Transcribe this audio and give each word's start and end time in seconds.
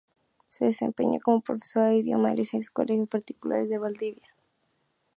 Se 0.49 0.65
desempeñó 0.65 1.19
como 1.23 1.41
profesora 1.41 1.89
de 1.89 1.97
ese 1.99 2.07
idioma 2.07 2.31
en 2.31 2.37
liceos 2.37 2.69
y 2.69 2.71
colegios 2.73 3.07
particulares 3.07 3.69
de 3.69 3.77
Valdivia. 3.77 4.33